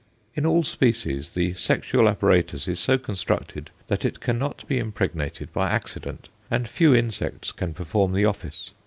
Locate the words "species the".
0.63-1.53